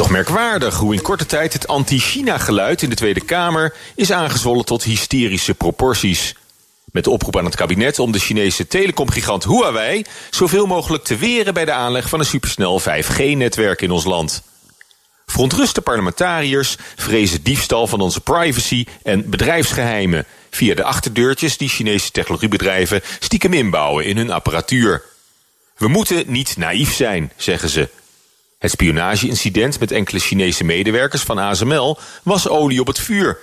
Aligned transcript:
Toch 0.00 0.10
merkwaardig 0.10 0.76
hoe 0.76 0.94
in 0.94 1.02
korte 1.02 1.26
tijd 1.26 1.52
het 1.52 1.66
anti-China-geluid 1.66 2.82
in 2.82 2.90
de 2.90 2.96
Tweede 2.96 3.24
Kamer 3.24 3.74
is 3.94 4.12
aangezwollen 4.12 4.64
tot 4.64 4.82
hysterische 4.82 5.54
proporties. 5.54 6.34
Met 6.84 7.04
de 7.04 7.10
oproep 7.10 7.36
aan 7.36 7.44
het 7.44 7.56
kabinet 7.56 7.98
om 7.98 8.12
de 8.12 8.18
Chinese 8.18 8.66
telecomgigant 8.66 9.44
Huawei 9.44 10.04
zoveel 10.30 10.66
mogelijk 10.66 11.04
te 11.04 11.16
weren 11.16 11.54
bij 11.54 11.64
de 11.64 11.72
aanleg 11.72 12.08
van 12.08 12.18
een 12.18 12.26
supersnel 12.26 12.80
5G-netwerk 12.80 13.82
in 13.82 13.90
ons 13.90 14.04
land. 14.04 14.42
Verontruste 15.26 15.80
parlementariërs 15.80 16.76
vrezen 16.96 17.42
diefstal 17.42 17.86
van 17.86 18.00
onze 18.00 18.20
privacy 18.20 18.86
en 19.02 19.30
bedrijfsgeheimen 19.30 20.26
via 20.50 20.74
de 20.74 20.84
achterdeurtjes 20.84 21.56
die 21.56 21.68
Chinese 21.68 22.10
technologiebedrijven 22.10 23.00
stiekem 23.18 23.52
inbouwen 23.52 24.04
in 24.04 24.16
hun 24.16 24.30
apparatuur. 24.30 25.02
We 25.76 25.88
moeten 25.88 26.24
niet 26.26 26.56
naïef 26.56 26.94
zijn, 26.94 27.32
zeggen 27.36 27.68
ze. 27.68 27.88
Het 28.60 28.70
spionageincident 28.70 29.80
met 29.80 29.92
enkele 29.92 30.18
Chinese 30.18 30.64
medewerkers 30.64 31.22
van 31.22 31.38
ASML 31.38 31.98
was 32.22 32.48
olie 32.48 32.80
op 32.80 32.86
het 32.86 32.98
vuur. 32.98 33.38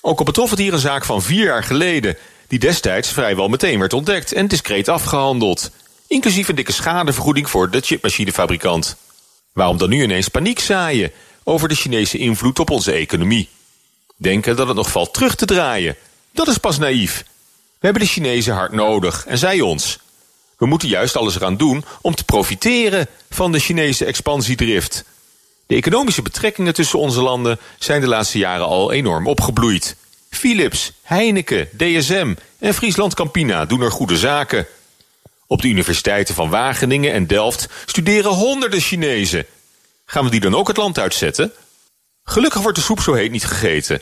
Ook 0.00 0.18
al 0.18 0.24
betrof 0.24 0.50
het 0.50 0.58
hier 0.58 0.72
een 0.72 0.78
zaak 0.78 1.04
van 1.04 1.22
vier 1.22 1.44
jaar 1.44 1.64
geleden, 1.64 2.16
die 2.48 2.58
destijds 2.58 3.12
vrijwel 3.12 3.48
meteen 3.48 3.78
werd 3.78 3.92
ontdekt 3.92 4.32
en 4.32 4.48
discreet 4.48 4.88
afgehandeld. 4.88 5.70
Inclusief 6.06 6.48
een 6.48 6.54
dikke 6.54 6.72
schadevergoeding 6.72 7.50
voor 7.50 7.70
de 7.70 7.80
chipmachinefabrikant. 7.80 8.96
Waarom 9.52 9.78
dan 9.78 9.88
nu 9.88 10.02
ineens 10.02 10.28
paniek 10.28 10.60
zaaien 10.60 11.12
over 11.44 11.68
de 11.68 11.74
Chinese 11.74 12.18
invloed 12.18 12.58
op 12.58 12.70
onze 12.70 12.92
economie? 12.92 13.48
Denken 14.16 14.56
dat 14.56 14.66
het 14.66 14.76
nog 14.76 14.90
valt 14.90 15.14
terug 15.14 15.34
te 15.34 15.46
draaien. 15.46 15.96
Dat 16.32 16.48
is 16.48 16.58
pas 16.58 16.78
naïef. 16.78 17.24
We 17.78 17.84
hebben 17.84 18.02
de 18.02 18.08
Chinezen 18.08 18.54
hard 18.54 18.72
nodig 18.72 19.26
en 19.26 19.38
zij 19.38 19.60
ons. 19.60 19.98
We 20.56 20.66
moeten 20.66 20.88
juist 20.88 21.16
alles 21.16 21.36
eraan 21.36 21.56
doen 21.56 21.84
om 22.00 22.14
te 22.14 22.24
profiteren 22.24 23.06
van 23.30 23.52
de 23.52 23.58
Chinese 23.58 24.04
expansiedrift. 24.04 25.04
De 25.66 25.74
economische 25.74 26.22
betrekkingen 26.22 26.74
tussen 26.74 26.98
onze 26.98 27.22
landen 27.22 27.58
zijn 27.78 28.00
de 28.00 28.06
laatste 28.06 28.38
jaren 28.38 28.66
al 28.66 28.92
enorm 28.92 29.26
opgebloeid. 29.26 29.96
Philips, 30.30 30.92
Heineken, 31.02 31.68
DSM 31.76 32.34
en 32.58 32.74
Friesland 32.74 33.14
Campina 33.14 33.64
doen 33.64 33.80
er 33.80 33.90
goede 33.90 34.16
zaken. 34.16 34.66
Op 35.46 35.62
de 35.62 35.68
universiteiten 35.68 36.34
van 36.34 36.50
Wageningen 36.50 37.12
en 37.12 37.26
Delft 37.26 37.68
studeren 37.86 38.30
honderden 38.30 38.80
Chinezen. 38.80 39.46
Gaan 40.06 40.24
we 40.24 40.30
die 40.30 40.40
dan 40.40 40.54
ook 40.54 40.68
het 40.68 40.76
land 40.76 40.98
uitzetten? 40.98 41.52
Gelukkig 42.24 42.62
wordt 42.62 42.76
de 42.76 42.84
soep 42.84 43.00
zo 43.00 43.12
heet 43.12 43.30
niet 43.30 43.44
gegeten. 43.44 44.00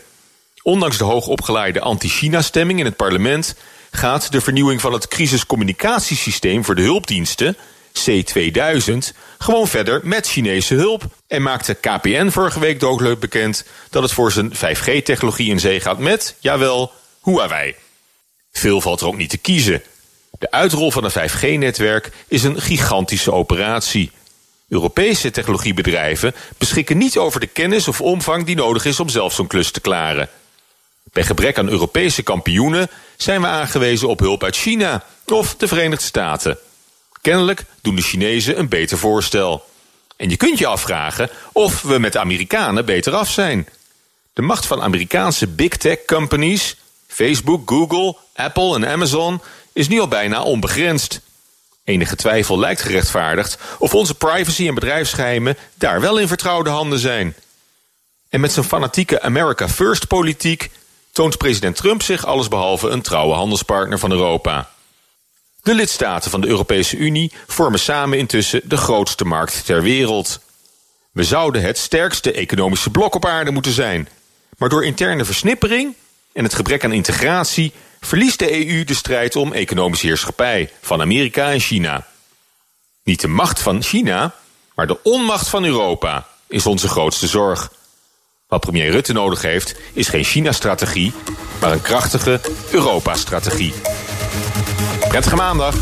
Ondanks 0.63 0.99
de 0.99 1.05
hoogopgeleide 1.05 1.81
anti-China-stemming 1.81 2.79
in 2.79 2.85
het 2.85 2.97
parlement 2.97 3.55
gaat 3.97 4.33
de 4.33 4.41
vernieuwing 4.41 4.81
van 4.81 4.93
het 4.93 5.09
crisiscommunicatiesysteem 5.09 6.65
voor 6.65 6.75
de 6.75 6.83
hulpdiensten, 6.83 7.57
C2000, 7.99 9.17
gewoon 9.39 9.69
verder 9.69 10.01
met 10.03 10.29
Chinese 10.29 10.75
hulp. 10.75 11.05
En 11.27 11.43
maakte 11.43 11.75
KPN 11.75 12.29
vorige 12.29 12.61
week 12.61 12.83
ook 12.83 13.21
bekend 13.21 13.65
dat 13.91 14.03
het 14.03 14.13
voor 14.13 14.33
zijn 14.33 14.53
5G-technologie 14.55 15.51
in 15.51 15.61
zee 15.61 15.81
gaat 15.81 15.99
met, 15.99 16.37
jawel, 16.41 16.93
Huawei. 17.23 17.75
Veel 18.53 18.81
valt 18.81 19.01
er 19.01 19.07
ook 19.07 19.17
niet 19.17 19.31
te 19.31 19.39
kiezen. 19.39 19.83
De 20.39 20.51
uitrol 20.51 20.91
van 20.91 21.05
een 21.05 21.31
5G-netwerk 21.31 22.11
is 22.29 22.43
een 22.43 22.61
gigantische 22.61 23.33
operatie. 23.33 24.11
Europese 24.69 25.31
technologiebedrijven 25.31 26.35
beschikken 26.59 26.99
niet 26.99 27.19
over 27.19 27.41
de 27.41 27.47
kennis 27.47 27.89
of 27.89 28.01
omvang 28.01 28.45
die 28.45 28.57
nodig 28.57 28.85
is 28.85 29.01
om 29.01 29.09
zelf 29.09 29.33
zo'n 29.33 29.47
klus 29.47 29.71
te 29.71 29.81
klaren. 29.81 30.29
Bij 31.15 31.25
gebrek 31.25 31.59
aan 31.59 31.69
Europese 31.69 32.23
kampioenen 32.23 32.91
zijn 33.17 33.41
we 33.41 33.47
aangewezen 33.47 34.09
op 34.09 34.19
hulp 34.19 34.43
uit 34.43 34.57
China 34.57 35.05
of 35.27 35.55
de 35.57 35.69
Verenigde 35.69 36.05
Staten. 36.05 36.59
Kennelijk 37.21 37.65
doen 37.83 37.97
de 37.97 38.03
Chinezen 38.03 38.59
een 38.59 38.69
beter 38.69 38.99
voorstel. 38.99 39.65
En 40.17 40.31
je 40.31 40.37
kunt 40.37 40.59
je 40.59 40.67
afvragen 40.67 41.31
of 41.53 41.83
we 41.83 41.99
met 41.99 42.13
de 42.13 42.19
Amerikanen 42.19 42.85
beter 42.85 43.15
af 43.15 43.31
zijn. 43.31 43.69
De 44.33 44.43
macht 44.43 44.67
van 44.67 44.83
Amerikaanse 44.83 45.47
big 45.47 45.77
tech 45.77 46.05
companies, 46.05 46.77
Facebook, 47.07 47.71
Google, 47.71 48.17
Apple 48.35 48.75
en 48.75 48.87
Amazon, 48.87 49.41
is 49.73 49.89
nu 49.89 50.01
al 50.01 50.09
bijna 50.09 50.43
onbegrensd. 50.43 51.21
Enige 51.85 52.17
twijfel 52.17 52.59
lijkt 52.59 52.83
gerechtvaardigd 52.83 53.59
of 53.79 53.95
onze 53.95 54.15
privacy 54.15 54.69
en 54.69 54.75
bedrijfsgeheimen 54.75 55.57
daar 55.75 56.01
wel 56.01 56.19
in 56.19 56.29
vertrouwde 56.29 56.71
handen 56.71 56.99
zijn. 56.99 57.35
En 58.29 58.41
met 58.41 58.53
zijn 58.53 58.67
fanatieke 58.67 59.23
America 59.23 59.69
First 59.69 60.07
politiek 60.07 60.71
toont 61.15 61.39
president 61.39 61.77
Trump 61.77 62.03
zich 62.03 62.27
allesbehalve 62.27 62.89
een 62.89 63.03
trouwe 63.03 63.35
handelspartner 63.35 63.99
van 63.99 64.11
Europa. 64.11 64.71
De 65.63 65.75
lidstaten 65.75 66.31
van 66.31 66.41
de 66.41 66.47
Europese 66.47 66.97
Unie 66.97 67.33
vormen 67.47 67.81
samen 67.81 68.19
intussen 68.19 68.61
de 68.65 68.77
grootste 68.77 69.25
markt 69.25 69.65
ter 69.65 69.83
wereld. 69.83 70.41
We 71.13 71.25
zouden 71.25 71.63
het 71.63 71.79
sterkste 71.79 72.33
economische 72.33 72.91
blok 72.91 73.15
op 73.15 73.27
aarde 73.27 73.51
moeten 73.51 73.73
zijn. 73.73 74.09
Maar 74.59 74.69
door 74.69 74.85
interne 74.85 75.25
versnippering 75.25 75.95
en 76.33 76.45
het 76.45 76.55
gebrek 76.55 76.85
aan 76.85 76.93
integratie 76.93 77.73
verliest 78.01 78.39
de 78.39 78.67
EU 78.67 78.85
de 78.85 78.95
strijd 78.95 79.37
om 79.37 79.53
economische 79.53 80.07
heerschappij 80.07 80.71
van 80.81 81.01
Amerika 81.01 81.51
en 81.51 81.61
China. 81.61 82.07
Niet 83.05 83.21
de 83.21 83.29
macht 83.29 83.61
van 83.61 83.83
China, 83.83 84.35
maar 84.75 84.87
de 84.87 85.03
onmacht 85.03 85.49
van 85.49 85.65
Europa 85.65 86.27
is 86.47 86.67
onze 86.67 86.89
grootste 86.89 87.27
zorg. 87.27 87.71
Wat 88.55 88.63
premier 88.63 88.91
Rutte 88.91 89.13
nodig 89.13 89.43
heeft, 89.43 89.75
is 89.93 90.09
geen 90.09 90.25
China-strategie, 90.25 91.13
maar 91.61 91.73
een 91.73 91.81
krachtige 91.81 92.41
Europa-strategie. 92.71 93.73
Prettige 95.09 95.37
maandag. 95.37 95.75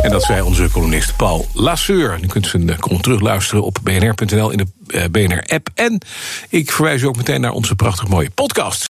En 0.00 0.10
dat 0.10 0.22
zei 0.22 0.40
onze 0.40 0.70
columnist 0.70 1.16
Paul 1.16 1.46
Lasseur. 1.52 2.18
U 2.22 2.26
kunt 2.26 2.46
zijn 2.46 2.78
column 2.78 3.02
terugluisteren 3.02 3.64
op 3.64 3.78
bnr.nl 3.82 4.50
in 4.50 4.58
de 4.58 4.66
eh, 4.86 5.04
BNR-app. 5.10 5.68
En 5.74 6.00
ik 6.48 6.72
verwijs 6.72 7.02
u 7.02 7.06
ook 7.06 7.16
meteen 7.16 7.40
naar 7.40 7.52
onze 7.52 7.74
prachtig 7.74 8.08
mooie 8.08 8.30
podcast. 8.30 8.91